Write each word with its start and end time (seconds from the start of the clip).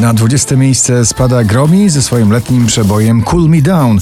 Na 0.00 0.12
20 0.12 0.56
miejsce 0.56 1.06
spada 1.06 1.44
Gromi 1.44 1.90
ze 1.90 2.02
swoim 2.02 2.30
letnim 2.30 2.66
przebojem 2.66 3.22
Cool 3.22 3.48
Me 3.48 3.62
Down. 3.62 3.98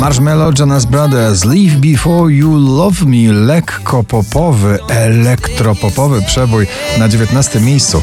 Marshmello, 0.00 0.52
Jonas 0.58 0.84
Brothers, 0.84 1.44
Leave 1.44 1.76
Before 1.76 2.32
You 2.32 2.58
Love 2.58 3.04
Me, 3.06 3.32
lekko 3.32 4.04
popowy, 4.04 4.78
elektropopowy 4.88 6.22
przebój 6.22 6.66
na 6.98 7.08
19 7.08 7.60
miejscu. 7.60 8.02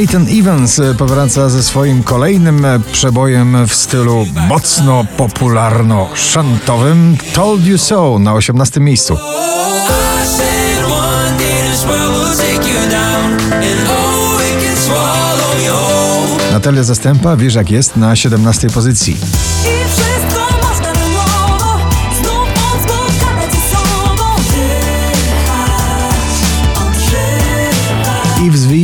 Nathan 0.00 0.26
Evans 0.28 0.80
powraca 0.98 1.48
ze 1.48 1.62
swoim 1.62 2.02
kolejnym 2.02 2.66
przebojem 2.92 3.66
w 3.66 3.74
stylu 3.74 4.26
mocno 4.48 5.04
popularno-szantowym 5.16 7.16
Told 7.32 7.66
You 7.66 7.78
So 7.78 8.18
na 8.18 8.34
18 8.34 8.80
miejscu. 8.80 9.18
Natalia 16.52 16.82
Zastępa, 16.82 17.36
wiesz 17.36 17.54
jak 17.54 17.70
jest, 17.70 17.96
na 17.96 18.16
17 18.16 18.70
pozycji. 18.70 19.16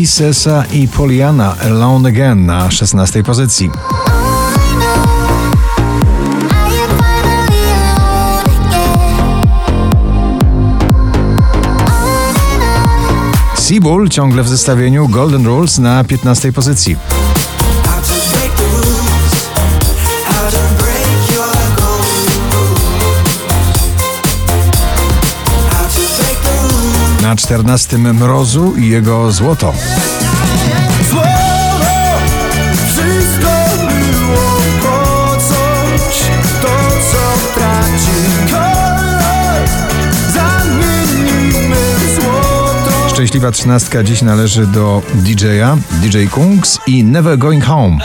Sesa 0.07 0.65
i 0.73 0.89
Poliana 0.89 1.57
Alone 1.63 2.09
Again 2.09 2.47
na 2.47 2.71
16 2.71 3.23
pozycji. 3.23 3.71
Seabull 13.55 14.09
ciągle 14.09 14.43
w 14.43 14.49
zestawieniu 14.49 15.09
Golden 15.09 15.47
Rules 15.47 15.79
na 15.79 16.05
15 16.05 16.53
pozycji. 16.53 16.97
Na 27.23 27.37
14 27.37 27.99
Mrozu 27.99 28.75
i 28.77 28.89
jego 28.89 29.33
Złoto. 29.33 29.73
Szczęśliwa 43.17 43.51
trzynastka 43.51 44.03
dziś 44.03 44.23
należy 44.23 44.67
do 44.67 45.03
DJ-a, 45.15 45.77
DJ 45.91 46.27
Kungs 46.27 46.79
i 46.87 47.05
Never 47.05 47.39
Going 47.39 47.65
Home. 47.65 47.99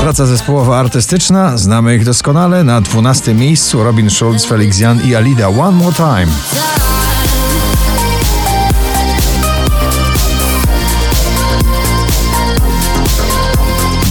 Praca 0.00 0.26
zespołowa 0.26 0.78
artystyczna, 0.78 1.56
znamy 1.56 1.96
ich 1.96 2.04
doskonale. 2.04 2.64
Na 2.64 2.80
12 2.80 3.34
miejscu 3.34 3.84
Robin 3.84 4.10
Schulz, 4.10 4.44
Felix 4.44 4.80
Jan 4.80 5.00
i 5.04 5.14
Alida 5.14 5.48
One 5.48 5.76
More 5.76 5.96
Time. 5.96 6.26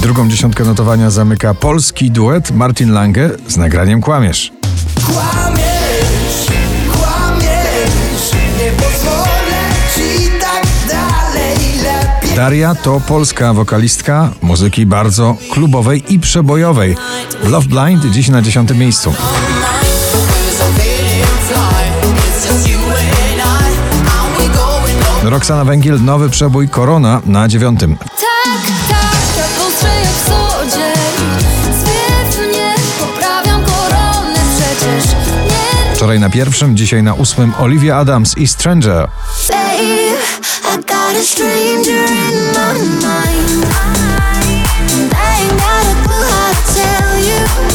Drugą 0.06 0.30
dziesiątkę 0.30 0.64
notowania 0.64 1.10
zamyka 1.10 1.54
polski 1.54 2.12
duet 2.12 2.52
Martin 2.52 2.92
Lange 2.92 3.30
z 3.48 3.58
nagraniem 3.58 4.02
Kłamiesz. 4.02 4.52
Kłamiesz, 5.06 6.48
kłamiesz, 6.92 8.32
nie 8.58 8.72
pozwolę 8.72 9.62
ci 9.96 10.30
tak 10.40 10.64
dalej 10.88 11.58
lepiej. 11.84 12.36
Daria 12.36 12.76
to 12.76 13.00
polska 13.00 13.54
wokalistka 13.54 14.32
muzyki 14.42 14.86
bardzo 14.86 15.36
klubowej 15.54 16.14
i 16.14 16.20
przebojowej. 16.20 16.96
Love 17.44 17.68
Blind 17.68 18.06
dziś 18.06 18.30
na 18.30 18.42
dziesiątym 18.42 18.78
miejscu. 18.78 19.14
Roxana 25.24 25.66
Węgiel, 25.66 26.04
nowy 26.04 26.30
przebój 26.30 26.70
Korona 26.70 27.22
na 27.26 27.48
dziewiątym. 27.48 27.98
Tak, 27.98 28.08
tak, 28.90 28.95
Wczoraj 36.06 36.20
na 36.20 36.30
pierwszym, 36.30 36.78
dzisiaj 36.78 37.04
na 37.04 37.14
ósmym 37.14 37.54
Olivia 37.60 37.98
Adams 37.98 38.38
i 38.38 38.48
Stranger. 38.48 39.08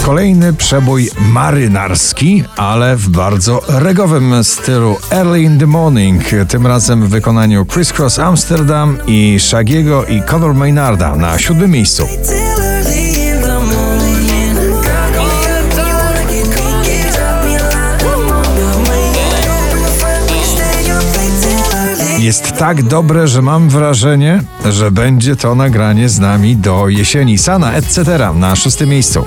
Kolejny 0.04 0.52
przebój 0.52 1.10
marynarski, 1.20 2.44
ale 2.56 2.96
w 2.96 3.08
bardzo 3.08 3.62
regowym 3.68 4.44
stylu 4.44 4.97
Early 5.10 5.42
in 5.42 5.58
the 5.58 5.66
Morning, 5.66 6.22
tym 6.48 6.66
razem 6.66 7.06
w 7.06 7.08
wykonaniu 7.08 7.66
Criss 7.66 7.92
Cross 7.92 8.18
Amsterdam 8.18 8.98
i 9.06 9.41
Shagiego 9.41 10.04
i 10.04 10.22
Conor 10.22 10.54
Maynarda 10.54 11.16
na 11.16 11.38
siódmym 11.38 11.70
miejscu. 11.70 12.06
Jest 22.20 22.53
tak 22.53 22.82
dobre, 22.82 23.28
że 23.28 23.42
mam 23.42 23.69
wrażenie, 23.69 24.42
że 24.70 24.91
będzie 24.91 25.36
to 25.36 25.54
nagranie 25.54 26.08
z 26.08 26.19
nami 26.19 26.56
do 26.56 26.88
jesieni. 26.88 27.38
Sana, 27.38 27.72
etc. 27.72 28.00
na 28.34 28.56
szóstym 28.56 28.88
miejscu. 28.88 29.25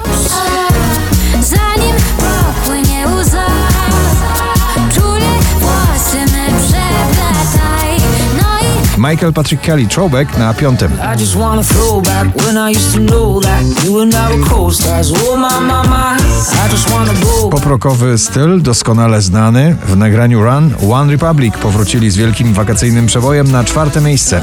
My, 15.38 15.90
my. 15.90 16.18
I 16.66 16.72
just 16.72 16.90
wanna 16.92 17.14
go 17.14 17.50
Poprokowy 17.50 18.18
styl, 18.18 18.62
doskonale 18.62 19.22
znany. 19.22 19.76
W 19.88 19.96
nagraniu 19.98 20.44
Run, 20.44 20.74
One 20.92 21.12
Republic 21.12 21.58
powrócili 21.58 22.12
z 22.12 22.16
wielkim 22.16 22.54
wakacyjnym 22.54 23.06
przebojem 23.06 23.52
na 23.52 23.64
czwarte 23.64 24.02
miejsce. 24.02 24.42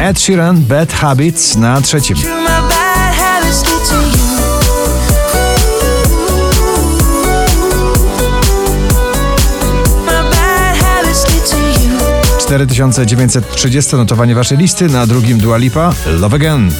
Ed 0.00 0.20
Sheeran, 0.20 0.60
Bad 0.60 0.92
Habits 0.92 1.56
na 1.56 1.80
trzecim. 1.80 2.16
4930 12.50 13.96
notowanie 13.96 14.34
waszej 14.34 14.58
listy, 14.58 14.88
na 14.88 15.06
drugim 15.06 15.38
Dua 15.38 15.56
Lipa 15.56 15.92
Love 16.06 16.36
Again. 16.36 16.70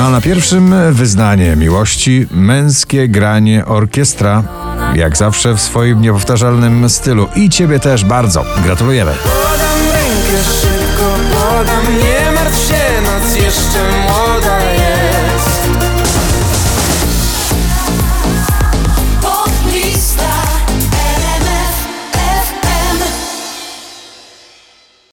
A 0.00 0.10
na 0.10 0.20
pierwszym 0.20 0.74
wyznanie 0.92 1.56
miłości 1.56 2.26
męskie 2.30 3.08
granie 3.08 3.66
orkiestra. 3.66 4.42
Jak 4.94 5.16
zawsze 5.16 5.54
w 5.54 5.60
swoim 5.60 6.00
niepowtarzalnym 6.00 6.90
stylu. 6.90 7.28
I 7.36 7.50
ciebie 7.50 7.80
też 7.80 8.04
bardzo. 8.04 8.44
Gratulujemy. 8.64 9.12
Podam 9.12 9.92
rękę 9.92 10.44
szybko, 10.60 11.14
podam, 11.32 11.98
nie 11.98 12.32
martw 12.32 12.68
się, 12.68 13.02
noc 13.02 13.36
jeszcze 13.36 13.78
młoda 14.02 14.58
jest. 14.72 15.37